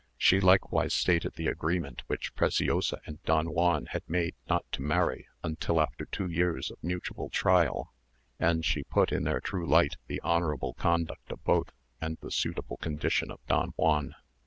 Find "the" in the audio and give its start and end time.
1.35-1.45, 10.07-10.19, 12.19-12.31